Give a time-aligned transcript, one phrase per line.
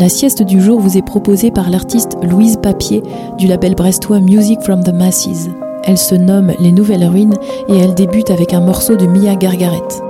[0.00, 3.02] La sieste du jour vous est proposée par l'artiste Louise Papier
[3.36, 5.50] du label brestois Music from the Masses.
[5.84, 7.36] Elle se nomme Les Nouvelles Ruines
[7.68, 10.09] et elle débute avec un morceau de Mia Gargaret.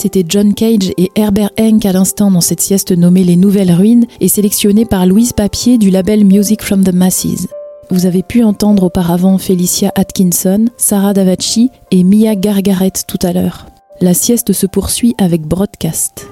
[0.00, 4.06] C'était John Cage et Herbert Henk à l'instant dans cette sieste nommée Les Nouvelles Ruines
[4.20, 7.48] et sélectionnée par Louise Papier du label Music from the Masses.
[7.90, 13.66] Vous avez pu entendre auparavant Felicia Atkinson, Sarah Davachi et Mia Gargaret tout à l'heure.
[14.00, 16.28] La sieste se poursuit avec Broadcast.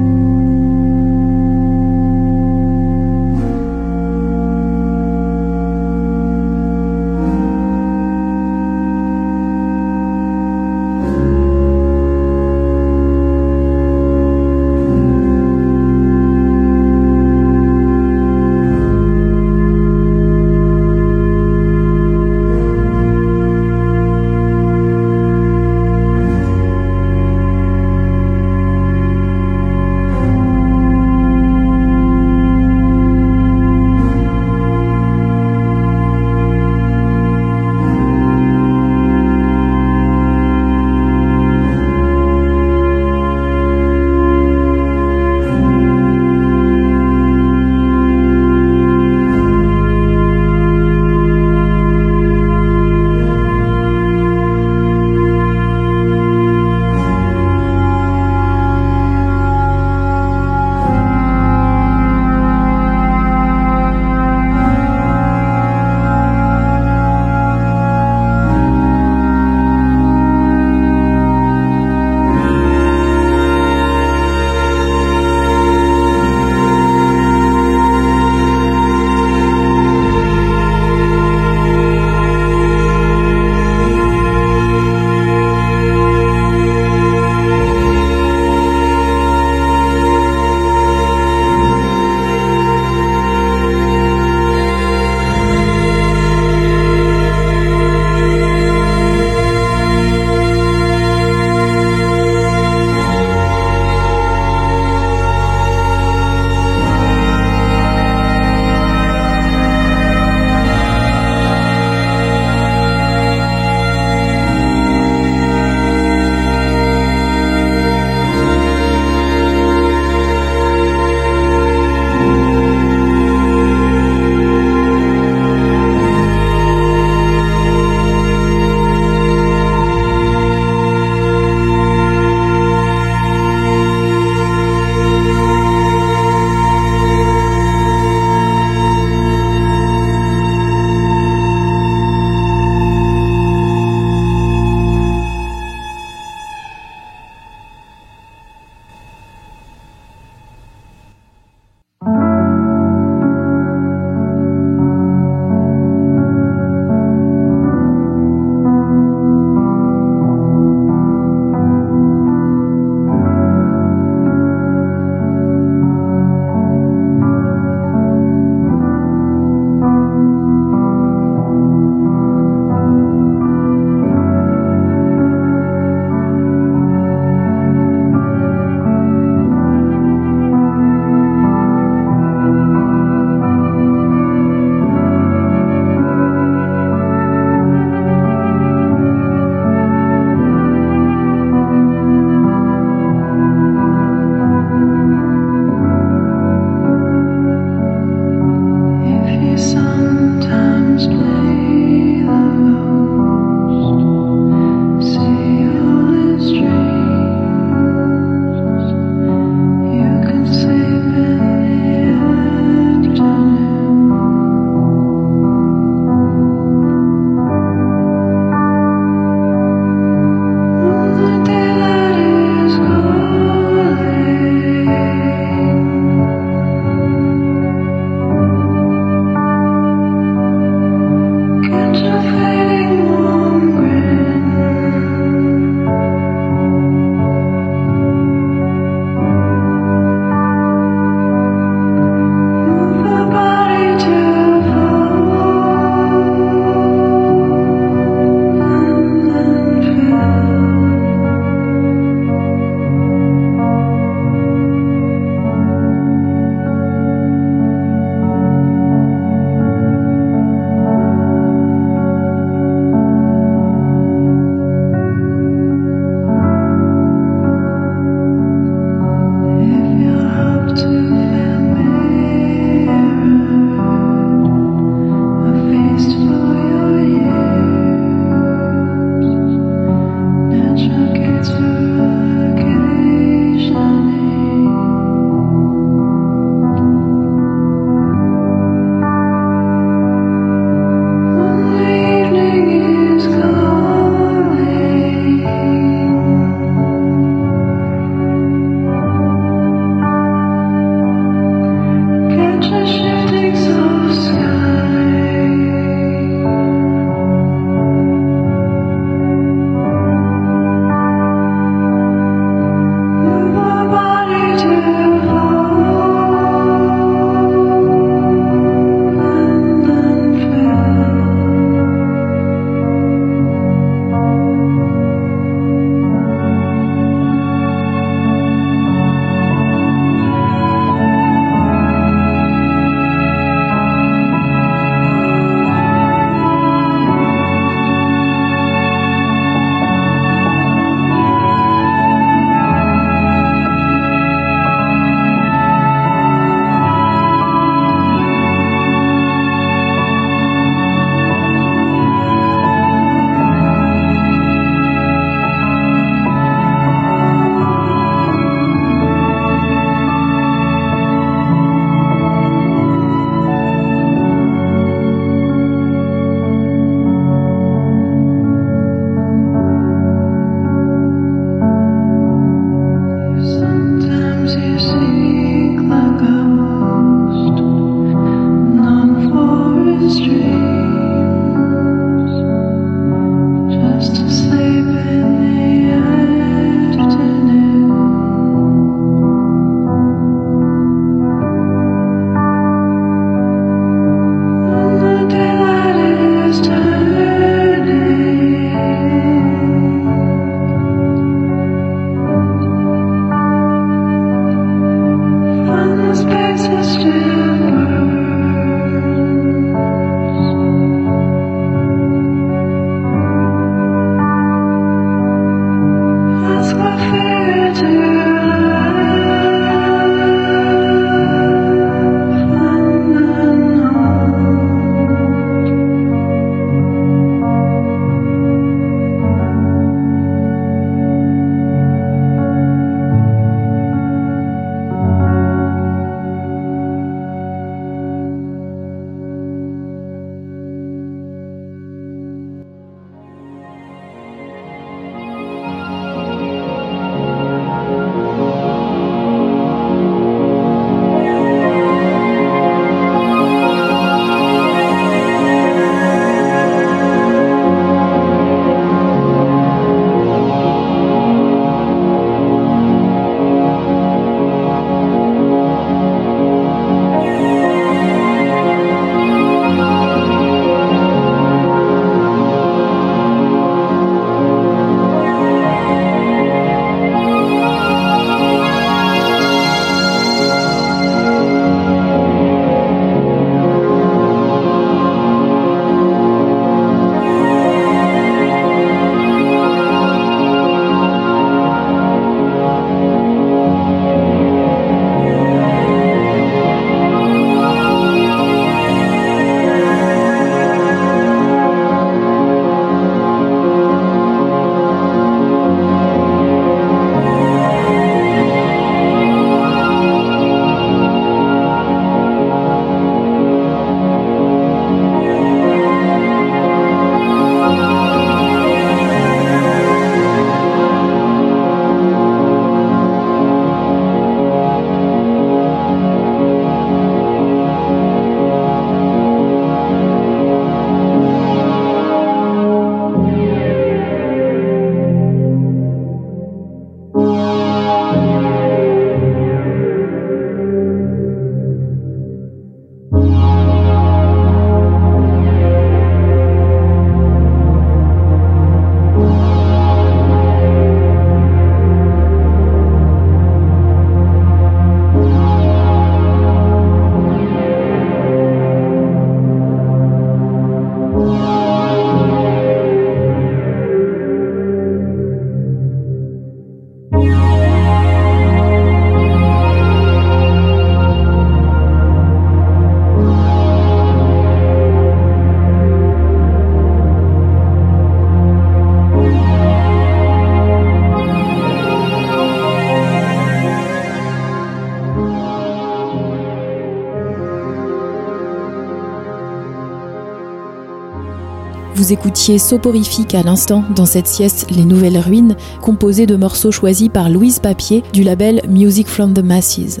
[592.10, 597.08] Vous écoutiez Soporifique à l'instant dans cette sieste Les Nouvelles Ruines, composée de morceaux choisis
[597.08, 600.00] par Louise Papier du label Music from the Masses.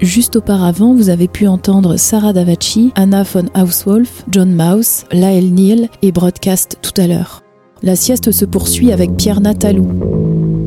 [0.00, 5.90] Juste auparavant, vous avez pu entendre Sarah Davachi, Anna von Hauswolf, John Mouse, Lael Neal
[6.00, 7.42] et Broadcast tout à l'heure.
[7.82, 10.65] La sieste se poursuit avec Pierre Natalou.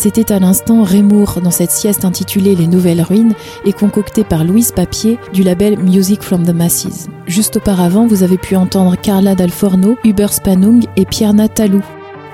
[0.00, 3.34] C'était à l'instant Rémour dans cette sieste intitulée Les Nouvelles Ruines
[3.66, 7.08] et concoctée par Louise Papier du label Music from the Masses.
[7.26, 11.82] Juste auparavant, vous avez pu entendre Carla Dalforno, Hubert Spanung et Pierre Natalou.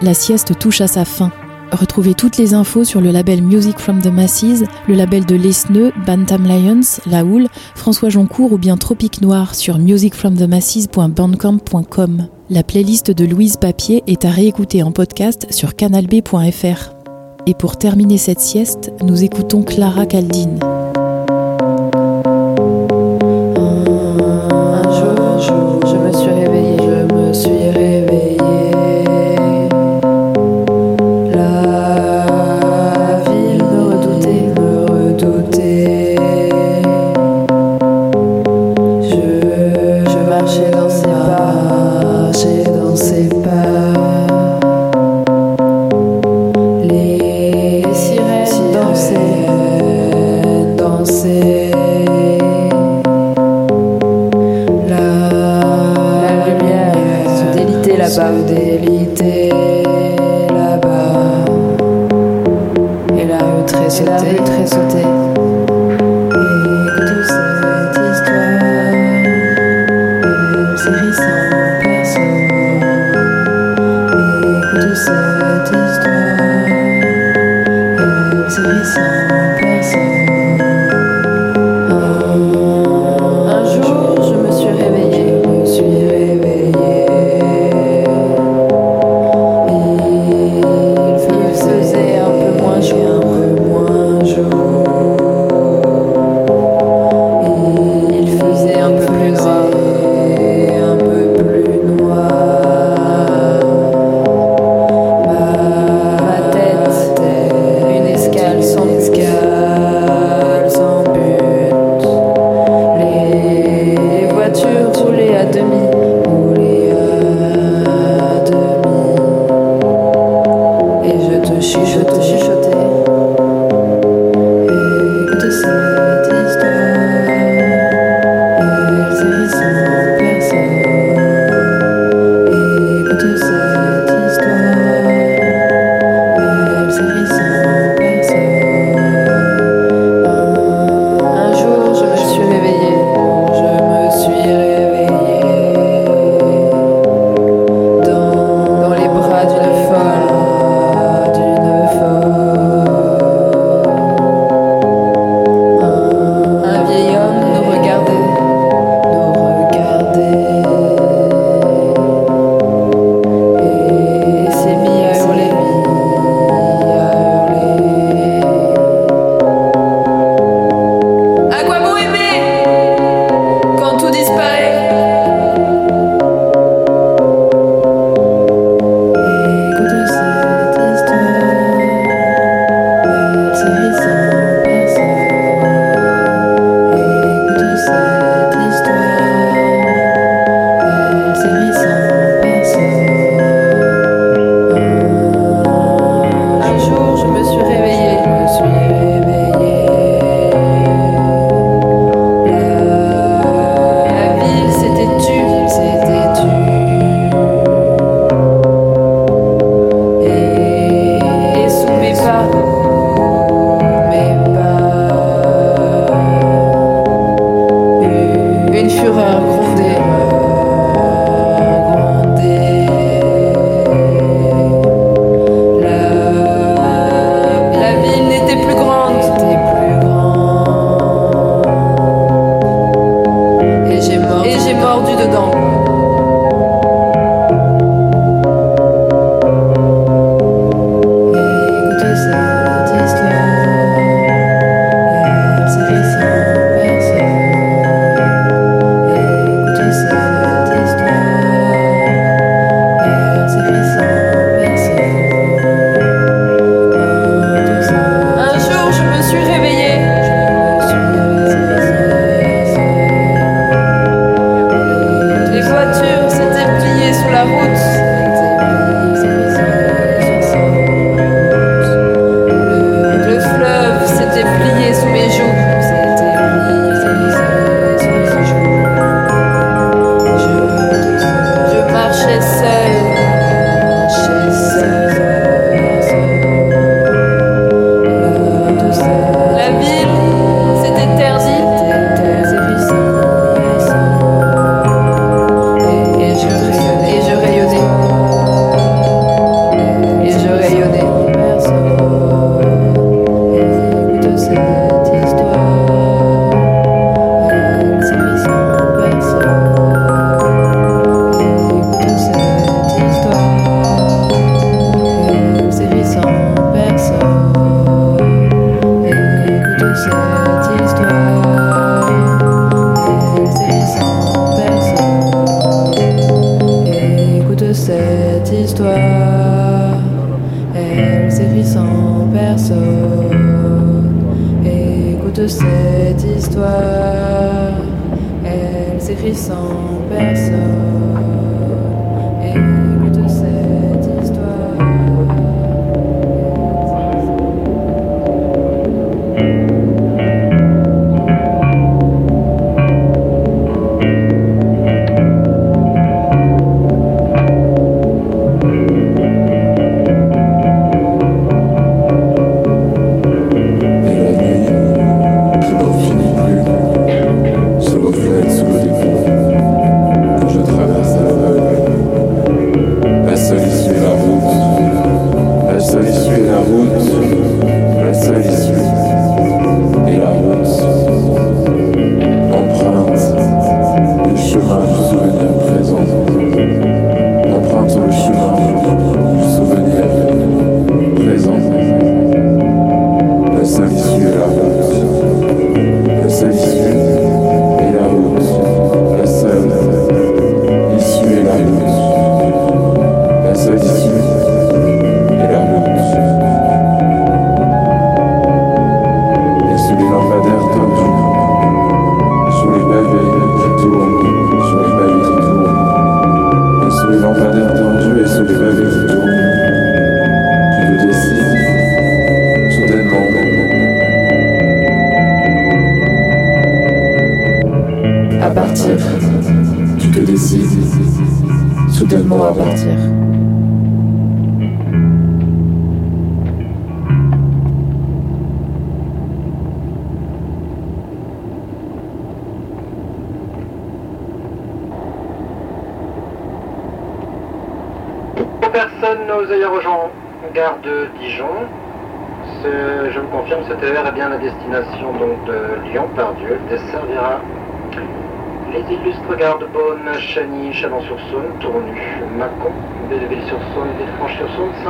[0.01, 1.33] La sieste touche à sa fin.
[1.73, 5.91] Retrouvez toutes les infos sur le label Music from the Masses, le label de l'Esneux,
[6.07, 12.29] Bantam Lions, La Houle, François Joncourt ou bien Tropique Noir sur musicfromthemasses.bandcamp.com.
[12.49, 16.96] La playlist de Louise Papier est à réécouter en podcast sur canalb.fr.
[17.49, 20.59] Et pour terminer cette sieste, nous écoutons Clara Caldine.
[64.05, 65.26] La rue tressautait.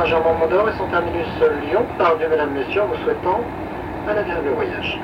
[0.07, 1.27] Saint-Germain-Mont-d'Or et son terminus
[1.67, 1.85] Lyon.
[1.97, 3.41] Pardieu, mesdames, messieurs, vous souhaitant
[4.07, 5.01] un agréable voyage.